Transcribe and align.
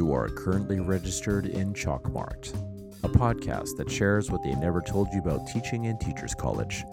You 0.00 0.14
are 0.14 0.30
currently 0.30 0.80
registered 0.80 1.44
in 1.44 1.74
Chalkmarked, 1.74 2.54
a 3.04 3.08
podcast 3.10 3.76
that 3.76 3.90
shares 3.90 4.30
what 4.30 4.42
they 4.42 4.54
never 4.54 4.80
told 4.80 5.08
you 5.12 5.18
about 5.18 5.46
teaching 5.46 5.84
in 5.84 5.98
Teachers 5.98 6.34
College. 6.34 6.84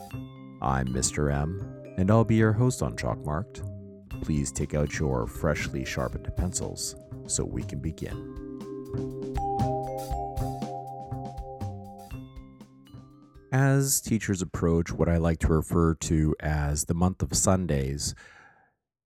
I'm 0.62 0.90
Mr. 0.90 1.34
M, 1.34 1.86
and 1.96 2.12
I'll 2.12 2.26
be 2.26 2.36
your 2.36 2.52
host 2.52 2.82
on 2.82 2.98
Chalkmarked. 2.98 3.64
Please 4.24 4.52
take 4.52 4.74
out 4.74 5.00
your 5.00 5.26
freshly 5.26 5.86
sharpened 5.86 6.30
pencils 6.36 6.98
so 7.28 7.46
we 7.46 7.64
can 7.64 7.80
begin. 7.80 8.18
As 13.54 14.02
teachers 14.02 14.42
approach 14.42 14.92
what 14.92 15.08
I 15.08 15.16
like 15.16 15.40
to 15.40 15.48
refer 15.48 15.96
to 15.96 16.36
as 16.42 16.84
the 16.84 16.94
month 16.94 17.24
of 17.24 17.34
Sundays, 17.34 18.16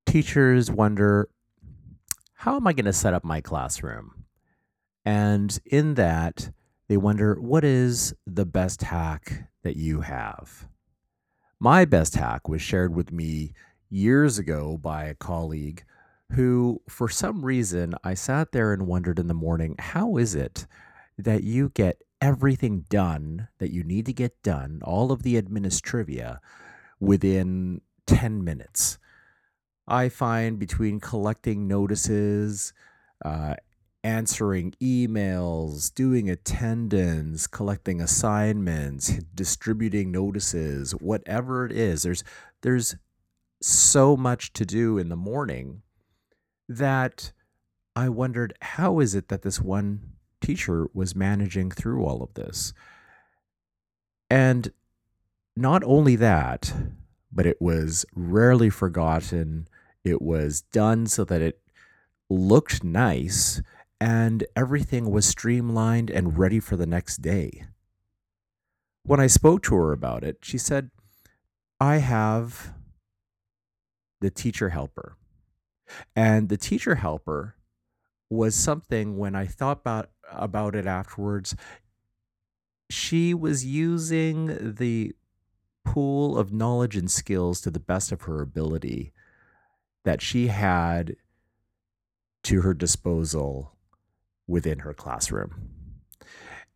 teachers 0.07 0.71
wonder 0.71 1.29
how 2.41 2.55
am 2.55 2.65
I 2.65 2.73
going 2.73 2.85
to 2.85 2.93
set 2.93 3.13
up 3.13 3.23
my 3.23 3.39
classroom? 3.39 4.25
And 5.05 5.59
in 5.63 5.93
that, 5.93 6.49
they 6.87 6.97
wonder 6.97 7.39
what 7.39 7.63
is 7.63 8.15
the 8.25 8.47
best 8.47 8.81
hack 8.81 9.47
that 9.61 9.77
you 9.77 10.01
have? 10.01 10.67
My 11.59 11.85
best 11.85 12.15
hack 12.15 12.49
was 12.49 12.59
shared 12.59 12.95
with 12.95 13.11
me 13.11 13.53
years 13.91 14.39
ago 14.39 14.79
by 14.79 15.03
a 15.03 15.13
colleague 15.13 15.83
who, 16.31 16.81
for 16.89 17.07
some 17.07 17.45
reason, 17.45 17.93
I 18.03 18.15
sat 18.15 18.53
there 18.53 18.73
and 18.73 18.87
wondered 18.87 19.19
in 19.19 19.27
the 19.27 19.35
morning, 19.35 19.75
how 19.77 20.17
is 20.17 20.33
it 20.33 20.65
that 21.19 21.43
you 21.43 21.69
get 21.69 22.01
everything 22.21 22.85
done 22.89 23.49
that 23.59 23.71
you 23.71 23.83
need 23.83 24.07
to 24.07 24.13
get 24.13 24.41
done, 24.41 24.81
all 24.83 25.11
of 25.11 25.21
the 25.21 25.39
administrivia, 25.39 26.39
within 26.99 27.81
10 28.07 28.43
minutes? 28.43 28.97
I 29.91 30.07
find 30.07 30.57
between 30.57 31.01
collecting 31.01 31.67
notices, 31.67 32.71
uh, 33.25 33.55
answering 34.05 34.73
emails, 34.81 35.93
doing 35.93 36.29
attendance, 36.29 37.45
collecting 37.45 37.99
assignments, 37.99 39.09
distributing 39.35 40.09
notices, 40.09 40.93
whatever 40.93 41.65
it 41.65 41.73
is, 41.73 42.03
there's 42.03 42.23
there's 42.61 42.95
so 43.61 44.15
much 44.15 44.53
to 44.53 44.65
do 44.65 44.97
in 44.97 45.09
the 45.09 45.17
morning 45.17 45.81
that 46.69 47.33
I 47.93 48.07
wondered 48.07 48.53
how 48.61 49.01
is 49.01 49.13
it 49.13 49.27
that 49.27 49.41
this 49.41 49.59
one 49.59 50.13
teacher 50.39 50.87
was 50.93 51.15
managing 51.15 51.69
through 51.69 52.05
all 52.05 52.23
of 52.23 52.33
this? 52.33 52.73
And 54.29 54.71
not 55.55 55.83
only 55.83 56.15
that, 56.15 56.73
but 57.29 57.45
it 57.45 57.61
was 57.61 58.05
rarely 58.15 58.69
forgotten. 58.69 59.67
It 60.03 60.21
was 60.21 60.61
done 60.61 61.05
so 61.07 61.23
that 61.25 61.41
it 61.41 61.61
looked 62.29 62.83
nice 62.83 63.61
and 63.99 64.43
everything 64.55 65.11
was 65.11 65.25
streamlined 65.25 66.09
and 66.09 66.37
ready 66.37 66.59
for 66.59 66.75
the 66.75 66.87
next 66.87 67.21
day. 67.21 67.65
When 69.03 69.19
I 69.19 69.27
spoke 69.27 69.63
to 69.63 69.75
her 69.75 69.91
about 69.91 70.23
it, 70.23 70.37
she 70.41 70.57
said, 70.57 70.89
I 71.79 71.97
have 71.97 72.73
the 74.21 74.29
teacher 74.29 74.69
helper. 74.69 75.17
And 76.15 76.49
the 76.49 76.57
teacher 76.57 76.95
helper 76.95 77.55
was 78.29 78.55
something 78.55 79.17
when 79.17 79.35
I 79.35 79.45
thought 79.45 79.81
about 79.81 80.09
about 80.31 80.75
it 80.75 80.85
afterwards, 80.85 81.55
she 82.89 83.33
was 83.33 83.65
using 83.65 84.75
the 84.75 85.13
pool 85.83 86.37
of 86.37 86.53
knowledge 86.53 86.95
and 86.95 87.11
skills 87.11 87.59
to 87.61 87.69
the 87.69 87.79
best 87.79 88.11
of 88.13 88.21
her 88.21 88.41
ability 88.41 89.11
that 90.03 90.21
she 90.21 90.47
had 90.47 91.15
to 92.43 92.61
her 92.61 92.73
disposal 92.73 93.75
within 94.47 94.79
her 94.79 94.93
classroom. 94.93 95.69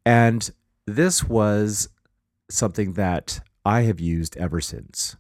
And 0.06 0.50
this 0.86 1.24
was 1.24 1.90
something 2.50 2.94
that 2.94 3.40
I 3.66 3.82
have 3.82 4.00
used 4.00 4.38
ever 4.38 4.62
since, 4.62 5.16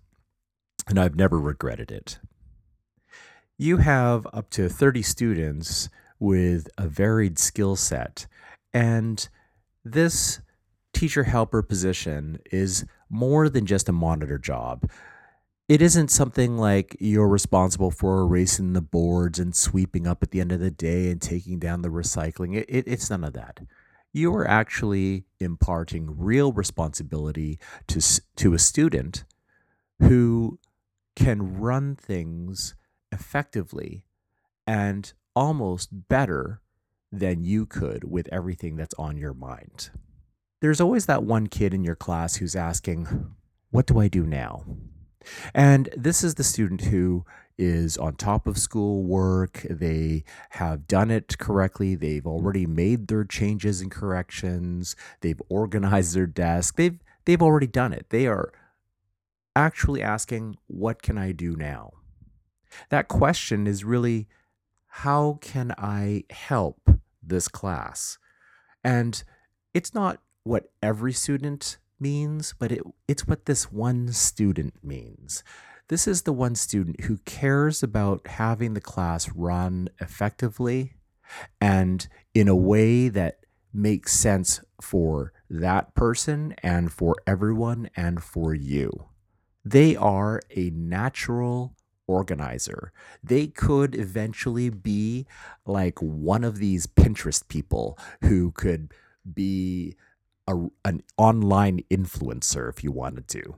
and 0.87 0.99
I've 0.99 1.15
never 1.15 1.39
regretted 1.39 1.91
it. 1.91 2.19
You 3.57 3.77
have 3.77 4.27
up 4.33 4.49
to 4.51 4.69
30 4.69 5.01
students 5.01 5.89
with 6.19 6.69
a 6.77 6.87
varied 6.87 7.39
skill 7.39 7.75
set, 7.75 8.27
and 8.73 9.27
this 9.83 10.39
teacher 10.93 11.23
helper 11.23 11.61
position 11.61 12.39
is 12.51 12.85
more 13.09 13.49
than 13.49 13.65
just 13.65 13.89
a 13.89 13.93
monitor 13.93 14.37
job. 14.37 14.89
It 15.67 15.81
isn't 15.81 16.11
something 16.11 16.57
like 16.57 16.95
you're 16.99 17.27
responsible 17.27 17.89
for 17.89 18.21
erasing 18.21 18.73
the 18.73 18.81
boards 18.81 19.39
and 19.39 19.55
sweeping 19.55 20.05
up 20.05 20.21
at 20.21 20.31
the 20.31 20.39
end 20.39 20.51
of 20.51 20.59
the 20.59 20.69
day 20.71 21.09
and 21.09 21.21
taking 21.21 21.57
down 21.57 21.81
the 21.81 21.89
recycling. 21.89 22.55
It, 22.55 22.65
it, 22.69 22.87
it's 22.87 23.09
none 23.09 23.23
of 23.23 23.33
that. 23.33 23.61
You 24.13 24.33
are 24.35 24.47
actually 24.47 25.25
imparting 25.39 26.17
real 26.17 26.53
responsibility 26.53 27.59
to, 27.87 28.21
to 28.35 28.53
a 28.53 28.59
student 28.59 29.25
who 29.99 30.59
can 31.15 31.59
run 31.59 31.95
things 31.95 32.75
effectively 33.11 34.05
and 34.67 35.13
almost 35.35 36.07
better 36.07 36.61
than 37.11 37.43
you 37.43 37.65
could 37.65 38.03
with 38.03 38.29
everything 38.31 38.75
that's 38.75 38.93
on 38.95 39.17
your 39.17 39.33
mind 39.33 39.89
there's 40.65 40.81
always 40.81 41.05
that 41.05 41.23
one 41.23 41.45
kid 41.45 41.75
in 41.75 41.83
your 41.83 41.95
class 41.95 42.37
who's 42.37 42.55
asking, 42.55 43.35
What 43.69 43.85
do 43.85 43.99
I 43.99 44.07
do 44.07 44.25
now? 44.25 44.63
And 45.53 45.89
this 45.95 46.23
is 46.23 46.35
the 46.35 46.43
student 46.43 46.81
who 46.85 47.25
is 47.57 47.97
on 47.97 48.15
top 48.15 48.47
of 48.47 48.57
schoolwork. 48.57 49.65
They 49.69 50.23
have 50.51 50.87
done 50.87 51.11
it 51.11 51.37
correctly. 51.37 51.95
They've 51.95 52.25
already 52.25 52.65
made 52.65 53.07
their 53.07 53.23
changes 53.23 53.81
and 53.81 53.91
corrections. 53.91 54.95
They've 55.21 55.41
organized 55.49 56.15
their 56.15 56.27
desk. 56.27 56.75
They've 56.75 56.99
they've 57.25 57.41
already 57.41 57.67
done 57.67 57.93
it. 57.93 58.07
They 58.09 58.27
are 58.27 58.51
actually 59.55 60.01
asking, 60.01 60.57
what 60.67 61.01
can 61.01 61.17
I 61.17 61.31
do 61.31 61.55
now? 61.55 61.91
That 62.89 63.07
question 63.07 63.67
is 63.67 63.85
really 63.85 64.27
how 64.87 65.39
can 65.41 65.73
I 65.77 66.23
help 66.29 66.89
this 67.21 67.47
class? 67.47 68.17
And 68.83 69.23
it's 69.73 69.93
not 69.93 70.19
what 70.43 70.71
every 70.81 71.13
student 71.13 71.77
means, 71.99 72.53
but 72.57 72.71
it, 72.71 72.81
it's 73.07 73.27
what 73.27 73.45
this 73.45 73.71
one 73.71 74.11
student 74.11 74.73
means. 74.83 75.43
This 75.87 76.07
is 76.07 76.23
the 76.23 76.33
one 76.33 76.55
student 76.55 77.01
who 77.01 77.17
cares 77.25 77.83
about 77.83 78.27
having 78.27 78.73
the 78.73 78.81
class 78.81 79.29
run 79.35 79.89
effectively 79.99 80.93
and 81.61 82.07
in 82.33 82.47
a 82.47 82.55
way 82.55 83.07
that 83.09 83.39
makes 83.73 84.13
sense 84.13 84.61
for 84.81 85.33
that 85.49 85.93
person 85.93 86.55
and 86.63 86.91
for 86.91 87.15
everyone 87.27 87.89
and 87.95 88.23
for 88.23 88.53
you. 88.53 89.07
They 89.63 89.95
are 89.95 90.41
a 90.55 90.69
natural 90.71 91.75
organizer. 92.07 92.91
They 93.23 93.47
could 93.47 93.95
eventually 93.95 94.69
be 94.69 95.25
like 95.65 95.99
one 95.99 96.43
of 96.43 96.57
these 96.57 96.87
Pinterest 96.87 97.47
people 97.47 97.97
who 98.21 98.51
could 98.51 98.93
be 99.31 99.95
a, 100.47 100.55
an 100.83 101.01
online 101.17 101.81
influencer 101.89 102.69
if 102.69 102.83
you 102.83 102.91
wanted 102.91 103.27
to. 103.29 103.55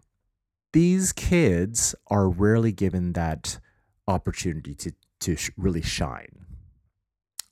These 0.73 1.11
kids 1.11 1.95
are 2.07 2.29
rarely 2.29 2.71
given 2.71 3.13
that 3.13 3.59
opportunity 4.07 4.75
to, 4.75 4.93
to 5.21 5.35
sh- 5.35 5.51
really 5.57 5.81
shine. 5.81 6.45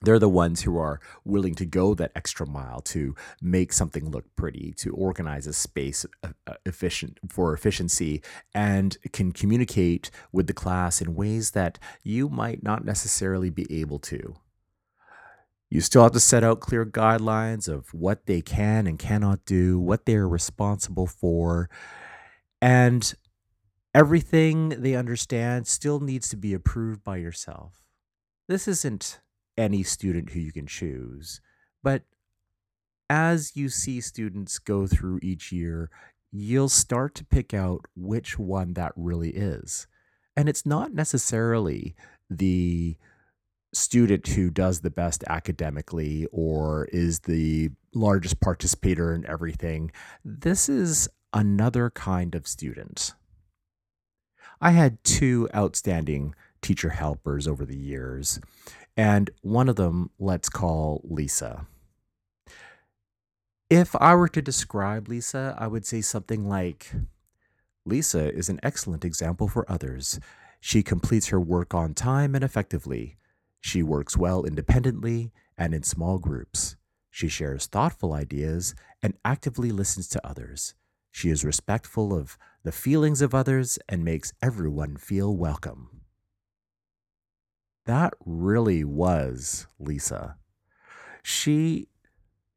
They're 0.01 0.19
the 0.19 0.29
ones 0.29 0.62
who 0.62 0.78
are 0.78 1.00
willing 1.24 1.56
to 1.56 1.66
go 1.66 1.95
that 1.95 2.12
extra 2.16 2.45
mile 2.45 2.81
to 2.81 3.16
make 3.41 3.74
something 3.74 4.12
look 4.12 4.25
pretty, 4.35 4.74
to 4.78 4.94
organize 4.94 5.47
a 5.47 5.53
space 5.53 6.06
uh, 6.22 6.29
uh 6.45 6.56
efficient 6.66 7.19
for 7.28 7.53
efficiency, 7.53 8.22
and 8.53 8.97
can 9.13 9.31
communicate 9.31 10.12
with 10.31 10.45
the 10.45 10.53
class 10.53 11.01
in 11.01 11.16
ways 11.16 11.51
that 11.51 11.79
you 12.04 12.30
might 12.30 12.62
not 12.62 12.86
necessarily 12.86 13.50
be 13.50 13.65
able 13.81 13.98
to. 14.00 14.36
You 15.69 15.81
still 15.81 16.03
have 16.03 16.12
to 16.13 16.19
set 16.19 16.44
out 16.44 16.59
clear 16.59 16.85
guidelines 16.85 17.67
of 17.67 17.94
what 17.94 18.27
they 18.27 18.41
can 18.41 18.88
and 18.88 19.00
cannot 19.00 19.45
do, 19.45 19.79
what 19.79 20.06
they're 20.06 20.27
responsible 20.27 21.07
for, 21.07 21.69
and 22.62 23.13
everything 23.94 24.69
they 24.69 24.95
understand 24.95 25.67
still 25.67 26.00
needs 26.00 26.29
to 26.29 26.38
be 26.38 26.53
approved 26.53 27.03
by 27.03 27.17
yourself. 27.17 27.81
This 28.47 28.67
isn't 28.67 29.19
any 29.57 29.83
student 29.83 30.31
who 30.31 30.39
you 30.39 30.51
can 30.51 30.67
choose, 30.67 31.41
but 31.81 32.03
as 33.09 33.56
you 33.56 33.69
see 33.69 34.01
students 34.01 34.59
go 34.59 34.88
through 34.88 35.19
each 35.21 35.51
year, 35.51 35.89
you'll 36.31 36.69
start 36.69 37.15
to 37.15 37.25
pick 37.25 37.53
out 37.53 37.85
which 37.95 38.38
one 38.38 38.73
that 38.73 38.91
really 38.95 39.29
is. 39.29 39.88
And 40.35 40.50
it's 40.50 40.65
not 40.65 40.94
necessarily 40.94 41.95
the 42.29 42.97
student 43.75 44.27
who 44.27 44.50
does 44.50 44.80
the 44.80 44.89
best 44.89 45.24
academically 45.27 46.27
or 46.31 46.86
is 46.92 47.19
the 47.22 47.69
largest 47.94 48.39
participator 48.39 49.13
in 49.13 49.25
everything. 49.27 49.92
This 50.24 50.69
is 50.69 51.10
another 51.33 51.89
kind 51.89 52.36
of 52.36 52.48
student. 52.48 53.13
I 54.62 54.72
had 54.72 55.04
two 55.04 55.50
outstanding 55.54 56.33
teacher 56.62 56.89
helpers 56.89 57.48
over 57.48 57.66
the 57.66 57.77
years, 57.77 58.39
and 58.95 59.30
one 59.42 59.68
of 59.68 59.75
them 59.75 60.10
let's 60.18 60.48
call 60.48 61.01
Lisa. 61.04 61.68
If 63.69 63.95
I 63.98 64.16
were 64.16 64.30
to 64.30 64.42
describe 64.42 65.10
Lisa, 65.10 65.54
I 65.57 65.68
would 65.68 65.86
say 65.86 66.00
something 66.00 66.48
like 66.48 66.94
Lisa 67.86 68.33
is 68.33 68.48
an 68.48 68.60
excellent 68.63 69.04
example 69.04 69.50
for 69.50 69.69
others. 69.69 70.19
She 70.62 70.81
completes 70.81 71.28
her 71.28 71.42
work 71.42 71.74
on 71.74 71.94
time 71.94 72.36
and 72.36 72.44
effectively. 72.44 73.18
She 73.65 73.81
works 73.81 74.15
well 74.15 74.44
independently 74.44 75.31
and 75.57 75.73
in 75.73 75.81
small 75.81 76.19
groups. 76.19 76.75
She 77.09 77.27
shares 77.27 77.65
thoughtful 77.65 78.13
ideas 78.13 78.75
and 79.01 79.15
actively 79.25 79.71
listens 79.71 80.07
to 80.09 80.23
others. 80.23 80.75
She 81.09 81.31
is 81.31 81.44
respectful 81.44 82.13
of 82.13 82.38
the 82.62 82.71
feelings 82.71 83.23
of 83.23 83.33
others 83.33 83.79
and 83.89 84.06
makes 84.06 84.33
everyone 84.39 84.97
feel 84.97 85.35
welcome. 85.35 86.01
That 87.88 88.13
really 88.23 88.83
was 88.83 89.65
Lisa. 89.79 90.35
She 91.23 91.88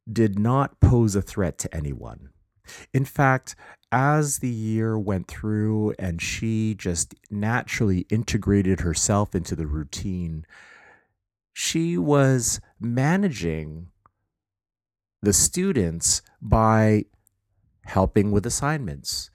did 0.07 0.37
not 0.37 0.79
pose 0.79 1.15
a 1.15 1.23
threat 1.23 1.57
to 1.57 1.75
anyone. 1.75 2.29
In 2.93 3.03
fact, 3.03 3.55
as 3.91 4.37
the 4.37 4.47
year 4.47 4.99
went 4.99 5.27
through 5.27 5.95
and 5.97 6.21
she 6.21 6.75
just 6.75 7.15
naturally 7.31 8.01
integrated 8.11 8.81
herself 8.81 9.33
into 9.33 9.55
the 9.55 9.65
routine, 9.65 10.45
she 11.59 11.97
was 11.97 12.61
managing 12.79 13.87
the 15.21 15.33
students 15.33 16.21
by 16.41 17.03
helping 17.83 18.31
with 18.31 18.45
assignments, 18.45 19.29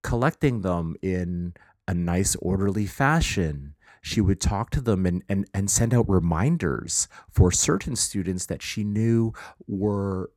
collecting 0.00 0.60
them 0.60 0.94
in 1.02 1.52
a 1.88 1.92
nice, 1.92 2.36
orderly 2.36 2.86
fashion. 2.86 3.74
She 4.00 4.20
would 4.20 4.40
talk 4.40 4.70
to 4.70 4.80
them 4.80 5.04
and, 5.04 5.24
and, 5.28 5.50
and 5.52 5.68
send 5.68 5.92
out 5.92 6.08
reminders 6.08 7.08
for 7.28 7.50
certain 7.50 7.96
students 7.96 8.46
that 8.46 8.62
she 8.62 8.84
knew 8.84 9.32
were 9.66 10.30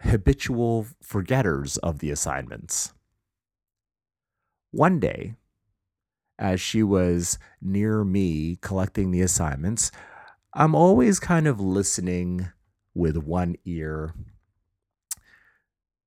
habitual 0.00 0.86
forgetters 1.02 1.76
of 1.76 1.98
the 1.98 2.08
assignments. 2.08 2.94
One 4.70 5.00
day, 5.00 5.34
as 6.38 6.62
she 6.62 6.82
was 6.82 7.38
near 7.60 8.04
me 8.04 8.56
collecting 8.62 9.10
the 9.10 9.20
assignments, 9.20 9.92
I'm 10.54 10.74
always 10.74 11.18
kind 11.18 11.46
of 11.46 11.60
listening 11.60 12.48
with 12.94 13.16
one 13.16 13.56
ear 13.64 14.14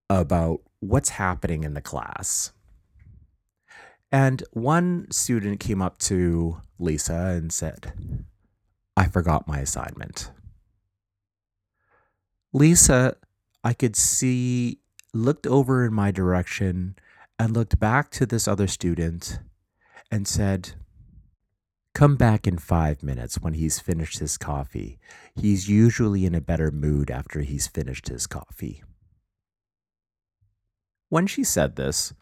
about 0.07 0.59
what's 0.79 1.09
happening 1.09 1.63
in 1.63 1.73
the 1.73 1.81
class. 1.81 2.51
And 4.11 4.43
one 4.51 5.09
student 5.11 5.59
came 5.59 5.81
up 5.81 5.97
to 5.99 6.61
Lisa 6.77 7.33
and 7.35 7.51
said, 7.51 8.25
I 8.95 9.07
forgot 9.07 9.47
my 9.47 9.59
assignment. 9.59 10.31
Lisa, 12.53 13.17
I 13.63 13.73
could 13.73 13.95
see, 13.95 14.79
looked 15.11 15.47
over 15.47 15.85
in 15.85 15.93
my 15.93 16.11
direction 16.11 16.95
and 17.39 17.53
looked 17.53 17.79
back 17.79 18.11
to 18.11 18.27
this 18.27 18.47
other 18.47 18.67
student 18.67 19.39
and 20.11 20.27
said, 20.27 20.75
Come 21.95 22.17
back 22.17 22.45
in 22.45 22.57
five 22.57 23.03
minutes 23.03 23.39
when 23.39 23.53
he's 23.53 23.79
finished 23.79 24.19
his 24.19 24.37
coffee. 24.37 24.99
He's 25.33 25.69
usually 25.69 26.25
in 26.25 26.35
a 26.35 26.41
better 26.41 26.69
mood 26.69 27.09
after 27.09 27.39
he's 27.39 27.67
finished 27.67 28.09
his 28.09 28.27
coffee. 28.27 28.83
When 31.07 31.25
she 31.25 31.45
said 31.45 31.77
this, 31.77 32.13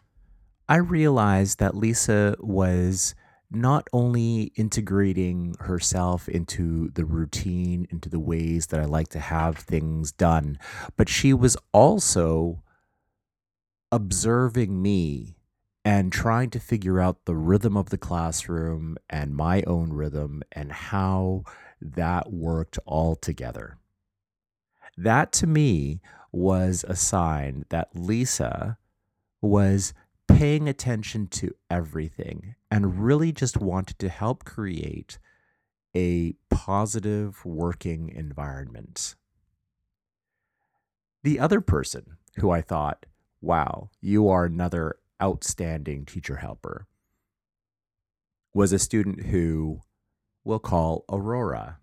I 0.68 0.76
realized 0.76 1.58
that 1.58 1.74
Lisa 1.74 2.36
was 2.38 3.16
not 3.50 3.88
only 3.92 4.52
integrating 4.54 5.56
herself 5.58 6.28
into 6.28 6.90
the 6.90 7.04
routine, 7.04 7.88
into 7.90 8.08
the 8.08 8.20
ways 8.20 8.68
that 8.68 8.78
I 8.78 8.84
like 8.84 9.08
to 9.08 9.18
have 9.18 9.58
things 9.58 10.12
done, 10.12 10.56
but 10.96 11.08
she 11.08 11.34
was 11.34 11.56
also 11.72 12.62
observing 13.90 14.80
me 14.80 15.34
and 15.84 16.12
trying 16.12 16.50
to 16.50 16.58
figure 16.58 17.00
out 17.00 17.24
the 17.24 17.36
rhythm 17.36 17.76
of 17.76 17.90
the 17.90 17.98
classroom 17.98 18.96
and 19.10 19.36
my 19.36 19.62
own 19.62 19.92
rhythm 19.92 20.42
and 20.52 20.72
how 20.72 21.44
that 21.80 22.32
worked 22.32 22.78
all 22.86 23.14
together. 23.14 23.76
That 24.96 25.32
to 25.34 25.46
me 25.46 26.00
was 26.32 26.84
a 26.88 26.96
sign 26.96 27.64
that 27.68 27.94
Lisa 27.94 28.78
was 29.42 29.92
paying 30.26 30.68
attention 30.68 31.26
to 31.26 31.54
everything 31.70 32.54
and 32.70 33.04
really 33.04 33.30
just 33.30 33.58
wanted 33.58 33.98
to 33.98 34.08
help 34.08 34.44
create 34.44 35.18
a 35.94 36.34
positive 36.50 37.44
working 37.44 38.08
environment. 38.08 39.14
The 41.22 41.38
other 41.38 41.60
person 41.60 42.16
who 42.36 42.50
I 42.50 42.62
thought, 42.62 43.06
wow, 43.40 43.90
you 44.00 44.28
are 44.28 44.46
another 44.46 44.96
outstanding 45.22 46.04
teacher 46.04 46.36
helper 46.36 46.86
was 48.52 48.72
a 48.72 48.78
student 48.78 49.26
who 49.26 49.80
we'll 50.44 50.58
call 50.58 51.04
Aurora. 51.10 51.78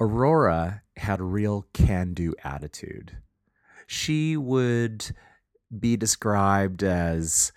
Aurora 0.00 0.82
had 0.96 1.20
a 1.20 1.24
real 1.24 1.66
can 1.74 2.14
do 2.14 2.34
attitude. 2.44 3.18
She 3.86 4.36
would 4.36 5.10
be 5.76 5.96
described 5.96 6.82
as 6.82 7.52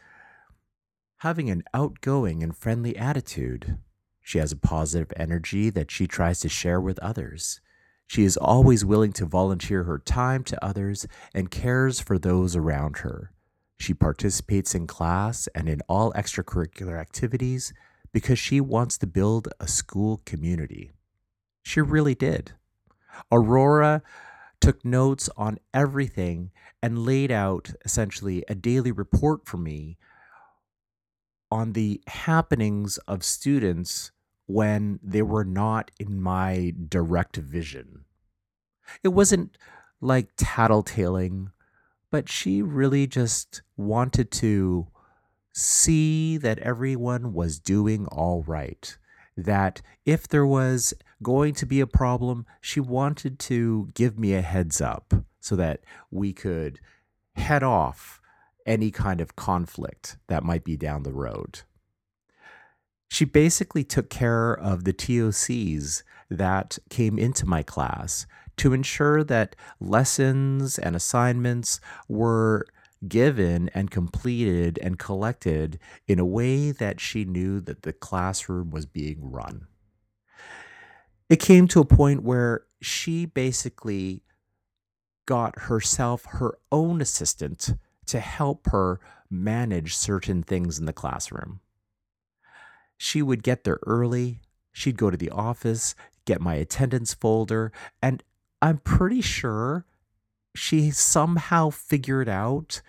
having 1.18 1.50
an 1.50 1.64
outgoing 1.74 2.44
and 2.44 2.56
friendly 2.56 2.98
attitude. 2.98 3.78
She 4.22 4.40
has 4.40 4.52
a 4.52 4.58
positive 4.58 5.14
energy 5.16 5.70
that 5.70 5.92
she 5.92 6.08
tries 6.08 6.40
to 6.42 6.50
share 6.50 6.82
with 6.82 7.00
others. 7.00 7.62
She 8.08 8.24
is 8.24 8.38
always 8.38 8.86
willing 8.86 9.14
to 9.14 9.26
volunteer 9.26 9.84
her 9.84 10.00
time 10.00 10.44
to 10.46 10.66
others 10.66 11.08
and 11.34 11.52
cares 11.52 12.00
for 12.00 12.18
those 12.18 12.56
around 12.56 13.00
her. 13.00 13.32
She 13.78 13.94
participates 13.94 14.74
in 14.74 14.88
class 14.88 15.48
and 15.54 15.70
in 15.70 15.82
all 15.88 16.12
extracurricular 16.14 17.00
activities 17.00 17.74
because 18.12 18.40
she 18.40 18.60
wants 18.60 18.98
to 18.98 19.08
build 19.08 19.50
a 19.60 19.68
school 19.68 20.22
community. 20.26 20.92
She 21.62 21.82
really 21.82 22.16
did. 22.16 22.54
Aurora 23.32 24.02
took 24.60 24.84
notes 24.84 25.30
on 25.38 25.60
everything 25.74 26.52
and 26.82 27.06
laid 27.06 27.32
out 27.32 27.72
essentially 27.86 28.44
a 28.48 28.56
daily 28.56 28.92
report 28.92 29.46
for 29.46 29.58
me 29.58 29.98
on 31.52 31.74
the 31.74 32.02
happenings 32.08 32.98
of 33.08 33.24
students 33.24 34.12
when 34.48 35.00
they 35.04 35.22
were 35.22 35.46
not 35.46 35.92
in 36.00 36.22
my 36.22 36.74
direct 36.90 37.36
vision. 37.38 38.06
It 39.04 39.10
wasn't 39.10 39.58
like 40.02 40.36
tattletaling 40.36 41.52
but 42.12 42.30
she 42.30 42.62
really 42.62 43.08
just 43.08 43.62
wanted 43.76 44.32
to 44.32 44.88
see 45.54 46.38
that 46.38 46.60
everyone 46.60 47.34
was 47.34 47.60
doing 47.60 48.06
all 48.08 48.44
right. 48.48 48.98
That 49.36 49.82
if 50.06 50.28
there 50.28 50.46
was 50.46 50.94
going 51.22 51.54
to 51.56 51.66
be 51.66 51.80
a 51.80 51.88
problem, 51.88 52.46
she 52.62 52.80
wanted 52.80 53.40
to 53.40 53.90
give 53.94 54.18
me 54.18 54.34
a 54.34 54.42
heads 54.42 54.82
up 54.82 55.14
so 55.40 55.56
that 55.56 55.82
we 56.12 56.34
could 56.34 56.80
head 57.36 57.64
off 57.64 58.20
any 58.66 58.92
kind 58.92 59.22
of 59.22 59.36
conflict 59.36 60.18
that 60.28 60.44
might 60.44 60.64
be 60.64 60.76
down 60.76 61.04
the 61.04 61.14
road. 61.14 61.62
She 63.10 63.26
basically 63.26 63.84
took 63.84 64.10
care 64.10 64.54
of 64.54 64.84
the 64.84 64.94
TOCs 64.94 66.04
that 66.30 66.78
came 66.90 67.18
into 67.18 67.46
my 67.46 67.64
class 67.64 68.28
to 68.58 68.74
ensure 68.74 69.24
that 69.24 69.56
lessons 69.80 70.78
and 70.78 70.96
assignments 70.96 71.80
were 72.08 72.66
given 73.08 73.70
and 73.74 73.92
completed 73.92 74.80
and 74.82 74.98
collected 74.98 75.80
in 76.08 76.20
a 76.20 76.26
way 76.26 76.72
that 76.72 77.00
she 77.00 77.26
knew 77.26 77.60
that 77.62 77.84
the 77.84 77.94
classroom 77.94 78.72
was 78.72 78.86
being 78.86 79.18
run. 79.22 79.68
It 81.30 81.40
came 81.40 81.68
to 81.70 81.82
a 81.82 81.86
point 81.86 82.24
where 82.24 82.64
she 82.82 83.26
basically 83.26 84.24
got 85.26 85.60
herself 85.60 86.26
her 86.26 86.58
own 86.72 87.02
assistant 87.02 87.74
to 88.06 88.20
help 88.20 88.68
her 88.72 89.00
manage 89.30 89.96
certain 89.96 90.42
things 90.42 90.80
in 90.80 90.86
the 90.86 90.94
classroom. 90.94 91.60
She 92.98 93.22
would 93.22 93.44
get 93.44 93.64
there 93.64 93.80
early, 93.86 94.40
she'd 94.72 94.98
go 94.98 95.12
to 95.12 95.18
the 95.18 95.30
office, 95.30 95.94
get 96.26 96.42
my 96.42 96.56
attendance 96.56 97.14
folder, 97.14 97.72
and 98.02 98.24
I'm 98.62 98.80
pretty 98.80 99.22
sure 99.22 99.86
she 100.56 100.90
somehow 100.92 101.70
figured 101.70 102.28
out, 102.28 102.82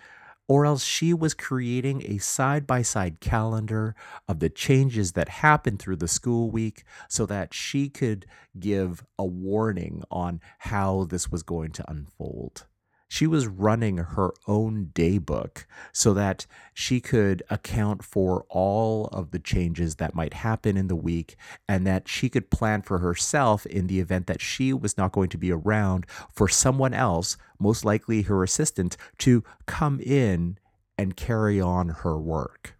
or 0.47 0.65
else 0.65 0.83
she 0.83 1.13
was 1.13 1.35
creating 1.35 2.03
a 2.05 2.17
side 2.17 2.65
by 2.65 2.81
side 2.81 3.19
calendar 3.19 3.95
of 4.27 4.39
the 4.39 4.49
changes 4.49 5.11
that 5.11 5.29
happened 5.29 5.79
through 5.79 5.97
the 5.97 6.07
school 6.07 6.49
week 6.49 6.83
so 7.07 7.27
that 7.27 7.53
she 7.53 7.87
could 7.87 8.25
give 8.59 9.05
a 9.19 9.25
warning 9.25 10.03
on 10.09 10.41
how 10.59 11.03
this 11.03 11.31
was 11.31 11.43
going 11.43 11.71
to 11.71 11.91
unfold. 11.91 12.65
She 13.09 13.25
was 13.25 13.47
running 13.47 13.97
her 13.97 14.31
own 14.47 14.91
daybook 14.93 15.65
so 15.91 16.13
that 16.13 16.45
she 16.75 17.01
could 17.01 17.41
account 17.49 18.03
for 18.03 18.45
all 18.49 19.07
of 19.07 19.31
the 19.31 19.39
changes 19.39 19.95
that 19.95 20.13
might 20.13 20.35
happen 20.35 20.77
in 20.77 20.87
the 20.87 20.95
week 20.95 21.35
and 21.67 21.87
that 21.87 22.07
she 22.07 22.29
could 22.29 22.51
plan 22.51 22.83
for 22.83 22.99
herself 22.99 23.65
in 23.65 23.87
the 23.87 23.99
event 23.99 24.27
that 24.27 24.39
she 24.39 24.71
was 24.71 24.95
not 24.95 25.11
going 25.11 25.27
to 25.27 25.39
be 25.39 25.51
around 25.51 26.05
for 26.31 26.47
someone 26.47 26.93
else, 26.93 27.35
most 27.59 27.83
likely 27.83 28.21
her 28.21 28.43
assistant, 28.43 28.95
to 29.17 29.43
come 29.65 29.99
in 29.99 30.59
and 30.95 31.17
carry 31.17 31.59
on 31.59 31.89
her 31.89 32.17
work. 32.17 32.77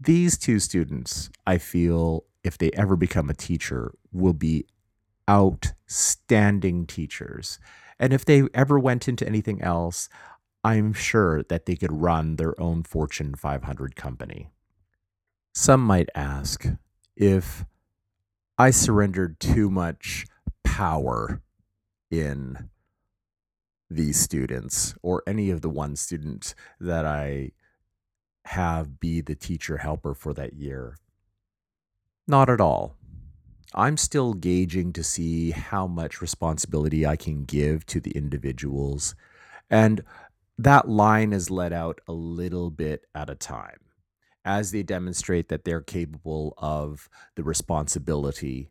These 0.00 0.36
two 0.36 0.58
students, 0.58 1.30
I 1.46 1.58
feel, 1.58 2.24
if 2.42 2.58
they 2.58 2.72
ever 2.72 2.96
become 2.96 3.30
a 3.30 3.34
teacher, 3.34 3.94
will 4.10 4.32
be 4.32 4.66
outstanding 5.30 6.86
teachers 6.86 7.60
and 7.98 8.12
if 8.12 8.24
they 8.24 8.44
ever 8.54 8.78
went 8.78 9.08
into 9.08 9.26
anything 9.26 9.62
else, 9.62 10.08
I'm 10.62 10.92
sure 10.92 11.42
that 11.44 11.66
they 11.66 11.76
could 11.76 11.92
run 11.92 12.36
their 12.36 12.58
own 12.60 12.82
Fortune 12.82 13.34
500 13.34 13.96
company. 13.96 14.50
Some 15.52 15.82
might 15.82 16.08
ask 16.14 16.66
if 17.16 17.64
I 18.58 18.70
surrendered 18.70 19.38
too 19.38 19.70
much 19.70 20.26
power 20.64 21.42
in 22.10 22.70
these 23.90 24.18
students 24.18 24.94
or 25.02 25.22
any 25.26 25.50
of 25.50 25.60
the 25.60 25.68
one 25.68 25.96
student 25.96 26.54
that 26.80 27.04
I 27.04 27.52
have 28.46 29.00
be 29.00 29.20
the 29.20 29.34
teacher 29.34 29.78
helper 29.78 30.14
for 30.14 30.32
that 30.34 30.54
year. 30.54 30.96
Not 32.26 32.48
at 32.48 32.60
all. 32.60 32.96
I'm 33.74 33.96
still 33.96 34.34
gauging 34.34 34.92
to 34.92 35.02
see 35.02 35.50
how 35.50 35.86
much 35.86 36.20
responsibility 36.20 37.06
I 37.06 37.16
can 37.16 37.44
give 37.44 37.84
to 37.86 38.00
the 38.00 38.12
individuals. 38.12 39.14
And 39.70 40.04
that 40.56 40.88
line 40.88 41.32
is 41.32 41.50
let 41.50 41.72
out 41.72 42.00
a 42.06 42.12
little 42.12 42.70
bit 42.70 43.06
at 43.14 43.28
a 43.28 43.34
time 43.34 43.84
as 44.44 44.70
they 44.70 44.82
demonstrate 44.82 45.48
that 45.48 45.64
they're 45.64 45.80
capable 45.80 46.54
of 46.58 47.08
the 47.34 47.42
responsibility 47.42 48.70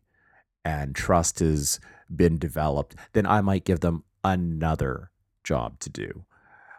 and 0.64 0.94
trust 0.94 1.40
has 1.40 1.80
been 2.14 2.38
developed, 2.38 2.94
then 3.12 3.26
I 3.26 3.40
might 3.40 3.64
give 3.64 3.80
them 3.80 4.04
another 4.22 5.10
job 5.42 5.78
to 5.80 5.90
do. 5.90 6.24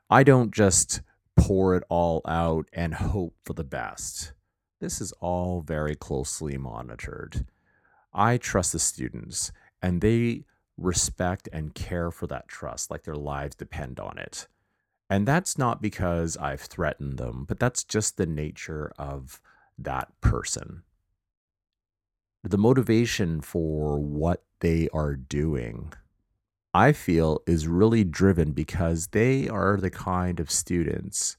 I 0.10 0.24
don't 0.24 0.51
just 0.51 1.01
pour 1.36 1.75
it 1.75 1.84
all 1.89 2.22
out 2.27 2.67
and 2.74 2.94
hope 2.94 3.36
for 3.44 3.53
the 3.53 3.63
best. 3.63 4.34
This 4.79 5.01
is 5.01 5.12
all 5.20 5.62
very 5.62 5.96
closely 5.96 6.58
monitored. 6.58 7.46
I 8.16 8.38
trust 8.38 8.72
the 8.72 8.80
students 8.80 9.52
and 9.82 10.02
they 10.02 10.46
respect 10.78 11.48
and 11.54 11.76
care 11.76 12.10
for 12.12 12.28
that 12.28 12.48
trust 12.48 12.90
like 12.90 13.04
their 13.04 13.16
lives 13.16 13.56
depend 13.56 14.00
on 14.00 14.18
it. 14.18 14.48
And 15.10 15.28
that's 15.28 15.58
not 15.58 15.82
because 15.82 16.36
I've 16.38 16.62
threatened 16.62 17.18
them, 17.18 17.46
but 17.48 17.60
that's 17.60 17.84
just 17.84 18.18
the 18.18 18.26
nature 18.26 18.92
of 18.98 19.40
that 19.78 20.10
person. 20.22 20.84
The 22.44 22.58
motivation 22.58 23.42
for 23.42 24.00
what 24.00 24.44
they 24.62 24.88
are 24.94 25.16
doing, 25.16 25.94
I 26.74 26.92
feel, 26.92 27.42
is 27.46 27.68
really 27.68 28.04
driven 28.04 28.52
because 28.52 29.08
they 29.08 29.48
are 29.48 29.78
the 29.78 29.92
kind 29.92 30.40
of 30.40 30.50
students 30.50 31.38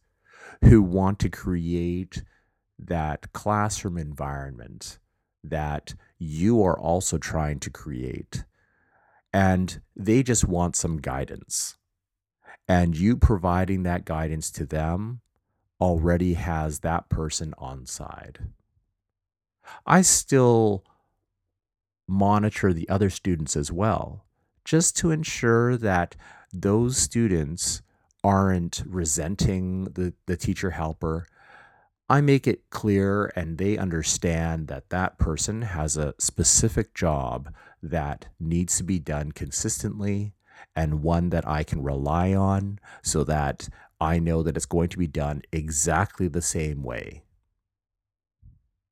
who 0.64 0.82
want 0.82 1.18
to 1.20 1.28
create 1.28 2.22
that 2.78 3.32
classroom 3.32 3.98
environment 3.98 4.98
that 5.42 5.94
you 6.18 6.62
are 6.62 6.78
also 6.78 7.18
trying 7.18 7.60
to 7.60 7.70
create. 7.70 8.44
And 9.32 9.80
they 9.94 10.22
just 10.22 10.44
want 10.46 10.76
some 10.76 10.98
guidance. 10.98 11.76
And 12.68 12.96
you 12.96 13.16
providing 13.16 13.82
that 13.82 14.04
guidance 14.04 14.50
to 14.52 14.66
them 14.66 15.20
already 15.80 16.34
has 16.34 16.80
that 16.80 17.08
person 17.08 17.54
on 17.58 17.86
side. 17.86 18.48
I 19.84 20.02
still 20.02 20.84
monitor 22.08 22.72
the 22.72 22.88
other 22.88 23.10
students 23.10 23.56
as 23.56 23.70
well, 23.70 24.24
just 24.64 24.96
to 24.98 25.10
ensure 25.10 25.76
that 25.76 26.16
those 26.52 26.96
students 26.96 27.82
aren't 28.24 28.82
resenting 28.86 29.84
the, 29.84 30.14
the 30.26 30.36
teacher 30.36 30.70
helper 30.70 31.26
I 32.08 32.20
make 32.20 32.46
it 32.46 32.70
clear 32.70 33.32
and 33.34 33.58
they 33.58 33.76
understand 33.76 34.68
that 34.68 34.90
that 34.90 35.18
person 35.18 35.62
has 35.62 35.96
a 35.96 36.14
specific 36.18 36.94
job 36.94 37.52
that 37.82 38.28
needs 38.38 38.76
to 38.76 38.84
be 38.84 39.00
done 39.00 39.32
consistently 39.32 40.32
and 40.74 41.02
one 41.02 41.30
that 41.30 41.46
I 41.46 41.64
can 41.64 41.82
rely 41.82 42.32
on 42.32 42.78
so 43.02 43.24
that 43.24 43.68
I 44.00 44.18
know 44.20 44.42
that 44.42 44.56
it's 44.56 44.66
going 44.66 44.88
to 44.90 44.98
be 44.98 45.08
done 45.08 45.42
exactly 45.52 46.28
the 46.28 46.42
same 46.42 46.82
way. 46.82 47.22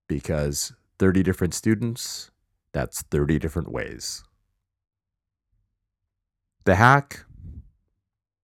Because 0.09 0.73
30 0.99 1.23
different 1.23 1.55
students, 1.55 2.31
that's 2.73 3.03
30 3.03 3.39
different 3.39 3.71
ways. 3.71 4.25
The 6.65 6.77
hack 6.77 7.25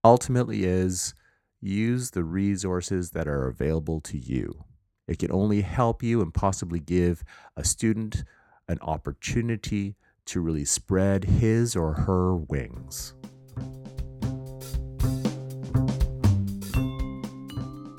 ultimately 0.05 0.65
is 0.65 1.15
use 1.61 2.11
the 2.11 2.25
resources 2.25 3.11
that 3.11 3.29
are 3.29 3.49
available 3.49 4.01
to 4.03 4.19
you. 4.19 4.65
It 5.07 5.19
can 5.19 5.33
only 5.33 5.63
help 5.63 6.03
you 6.03 6.23
and 6.23 6.33
possibly 6.33 6.79
give 6.79 7.25
a 7.57 7.65
student 7.65 8.25
an 8.69 8.79
opportunity 8.81 9.97
to 10.27 10.41
really 10.41 10.65
spread 10.65 11.25
his 11.25 11.75
or 11.75 11.93
her 11.93 12.37
wings. 12.37 13.15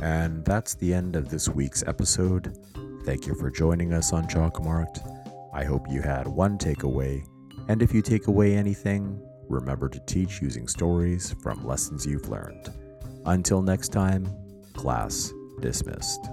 And 0.01 0.44
that's 0.46 0.75
the 0.75 0.94
end 0.94 1.15
of 1.15 1.30
this 1.30 1.50
week's 1.50 1.84
episode. 1.86 2.58
Thank 3.03 3.27
you 3.27 3.36
for 3.36 3.51
joining 3.51 3.94
us 3.94 4.13
on 4.13 4.27
Chalkmarked. 4.27 5.08
I 5.53 5.65
hope 5.65 5.86
you 5.89 6.01
had 6.01 6.27
one 6.27 6.58
takeaway, 6.58 7.24
and 7.68 7.82
if 7.82 7.94
you 7.94 8.01
take 8.01 8.27
away 8.27 8.56
anything, 8.56 9.22
remember 9.50 9.89
to 9.89 10.00
teach 10.06 10.41
using 10.41 10.68
stories 10.68 11.36
from 11.44 11.68
lessons 11.68 12.06
you've 12.06 12.30
learned. 12.30 12.81
Until 13.25 13.62
next 13.62 13.90
time, 13.90 14.28
class 14.74 15.32
dismissed. 15.62 16.28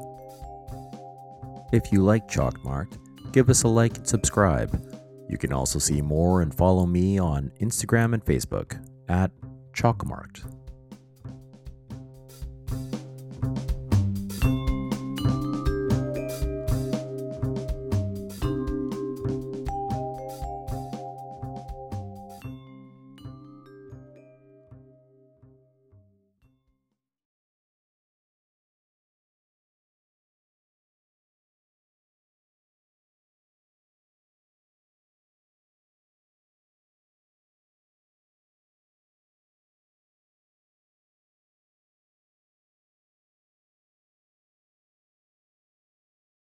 If 1.72 1.92
you 1.92 2.02
like 2.02 2.28
Chalkmarked, 2.28 2.98
give 3.32 3.50
us 3.50 3.62
a 3.62 3.68
like 3.68 3.96
and 3.96 4.06
subscribe. 4.06 4.82
You 5.28 5.36
can 5.36 5.52
also 5.52 5.78
see 5.78 6.00
more 6.00 6.40
and 6.40 6.54
follow 6.54 6.86
me 6.86 7.18
on 7.18 7.52
Instagram 7.60 8.14
and 8.14 8.24
Facebook 8.24 8.82
at 9.08 9.30
Chalkmarked. 9.72 10.57